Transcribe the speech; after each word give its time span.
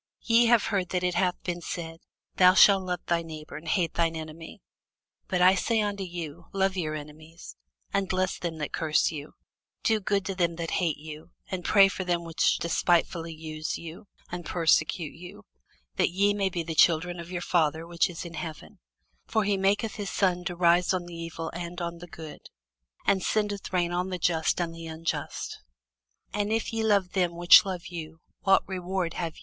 Ye 0.23 0.47
have 0.47 0.63
heard 0.63 0.89
that 0.89 1.03
it 1.03 1.13
hath 1.13 1.39
been 1.43 1.61
said, 1.61 1.99
Thou 2.37 2.55
shalt 2.55 2.81
love 2.81 3.01
thy 3.05 3.21
neighbour, 3.21 3.55
and 3.55 3.67
hate 3.67 3.93
thine 3.93 4.15
enemy. 4.15 4.59
But 5.27 5.43
I 5.43 5.53
say 5.53 5.79
unto 5.79 6.03
you, 6.03 6.47
Love 6.53 6.75
your 6.75 6.95
enemies, 6.95 7.55
bless 8.09 8.39
them 8.39 8.57
that 8.57 8.73
curse 8.73 9.11
you, 9.11 9.35
do 9.83 9.99
good 9.99 10.25
to 10.25 10.33
them 10.33 10.55
that 10.55 10.71
hate 10.81 10.97
you, 10.97 11.33
and 11.51 11.63
pray 11.63 11.87
for 11.87 12.03
them 12.03 12.23
which 12.23 12.57
despitefully 12.57 13.31
use 13.35 13.77
you, 13.77 14.07
and 14.31 14.43
persecute 14.43 15.13
you; 15.13 15.45
that 15.97 16.09
ye 16.09 16.33
may 16.33 16.49
be 16.49 16.63
the 16.63 16.73
children 16.73 17.19
of 17.19 17.29
your 17.29 17.43
Father 17.43 17.85
which 17.85 18.09
is 18.09 18.25
in 18.25 18.33
heaven: 18.33 18.79
for 19.27 19.43
he 19.43 19.55
maketh 19.55 19.97
his 19.97 20.09
sun 20.09 20.43
to 20.45 20.55
rise 20.55 20.95
on 20.95 21.05
the 21.05 21.13
evil 21.13 21.51
and 21.53 21.79
on 21.79 21.99
the 21.99 22.07
good, 22.07 22.49
and 23.05 23.21
sendeth 23.21 23.71
rain 23.71 23.91
on 23.91 24.09
the 24.09 24.17
just 24.17 24.59
and 24.59 24.69
on 24.69 24.73
the 24.73 24.87
unjust. 24.87 25.59
For 26.33 26.39
if 26.41 26.73
ye 26.73 26.81
love 26.83 27.11
them 27.11 27.35
which 27.35 27.65
love 27.65 27.85
you, 27.89 28.21
what 28.39 28.67
reward 28.67 29.13
have 29.13 29.35
ye? 29.37 29.39